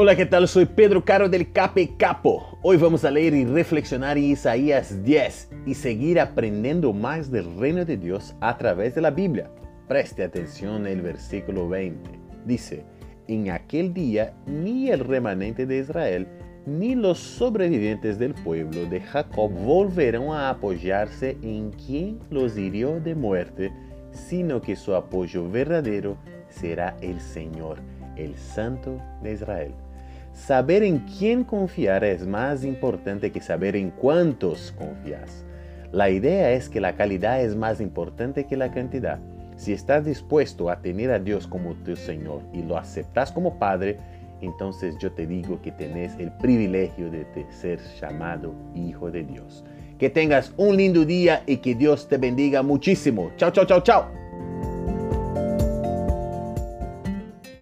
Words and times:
Hola, 0.00 0.14
¿qué 0.14 0.26
tal? 0.26 0.46
Soy 0.46 0.64
Pedro 0.64 1.04
Caro 1.04 1.28
del 1.28 1.50
Cape 1.50 1.96
Capo. 1.96 2.56
Hoy 2.62 2.76
vamos 2.76 3.04
a 3.04 3.10
leer 3.10 3.34
y 3.34 3.44
reflexionar 3.44 4.16
en 4.16 4.26
Isaías 4.26 5.02
10 5.02 5.50
y 5.66 5.74
seguir 5.74 6.20
aprendiendo 6.20 6.92
más 6.92 7.32
del 7.32 7.58
reino 7.58 7.84
de 7.84 7.96
Dios 7.96 8.36
a 8.40 8.56
través 8.56 8.94
de 8.94 9.00
la 9.00 9.10
Biblia. 9.10 9.50
Preste 9.88 10.22
atención 10.22 10.86
el 10.86 11.02
versículo 11.02 11.68
20. 11.68 12.10
Dice, 12.44 12.84
en 13.26 13.50
aquel 13.50 13.92
día 13.92 14.34
ni 14.46 14.88
el 14.88 15.00
remanente 15.00 15.66
de 15.66 15.78
Israel 15.78 16.28
ni 16.64 16.94
los 16.94 17.18
sobrevivientes 17.18 18.20
del 18.20 18.34
pueblo 18.34 18.86
de 18.86 19.00
Jacob 19.00 19.50
volverán 19.50 20.28
a 20.30 20.50
apoyarse 20.50 21.36
en 21.42 21.72
quien 21.72 22.20
los 22.30 22.56
hirió 22.56 23.00
de 23.00 23.16
muerte, 23.16 23.72
sino 24.12 24.62
que 24.62 24.76
su 24.76 24.94
apoyo 24.94 25.50
verdadero 25.50 26.16
será 26.50 26.96
el 27.00 27.20
Señor, 27.20 27.80
el 28.14 28.36
Santo 28.36 29.02
de 29.24 29.32
Israel. 29.32 29.74
Saber 30.38 30.82
en 30.84 31.00
quién 31.00 31.44
confiar 31.44 32.04
es 32.04 32.26
más 32.26 32.64
importante 32.64 33.32
que 33.32 33.40
saber 33.40 33.76
en 33.76 33.90
cuántos 33.90 34.72
confías. 34.72 35.44
La 35.92 36.08
idea 36.08 36.52
es 36.52 36.68
que 36.68 36.80
la 36.80 36.94
calidad 36.94 37.42
es 37.42 37.56
más 37.56 37.80
importante 37.80 38.46
que 38.46 38.56
la 38.56 38.70
cantidad. 38.70 39.18
Si 39.56 39.72
estás 39.72 40.06
dispuesto 40.06 40.70
a 40.70 40.80
tener 40.80 41.10
a 41.10 41.18
Dios 41.18 41.46
como 41.46 41.74
tu 41.74 41.96
Señor 41.96 42.42
y 42.54 42.62
lo 42.62 42.78
aceptas 42.78 43.32
como 43.32 43.58
Padre, 43.58 43.98
entonces 44.40 44.96
yo 44.98 45.12
te 45.12 45.26
digo 45.26 45.60
que 45.60 45.72
tenés 45.72 46.14
el 46.18 46.30
privilegio 46.30 47.10
de 47.10 47.26
ser 47.50 47.80
llamado 48.00 48.54
Hijo 48.74 49.10
de 49.10 49.24
Dios. 49.24 49.64
Que 49.98 50.08
tengas 50.08 50.54
un 50.56 50.76
lindo 50.76 51.04
día 51.04 51.42
y 51.46 51.56
que 51.56 51.74
Dios 51.74 52.08
te 52.08 52.16
bendiga 52.16 52.62
muchísimo. 52.62 53.32
Chao, 53.36 53.50
chao, 53.50 53.66
chao, 53.66 53.82
chao. 53.82 54.17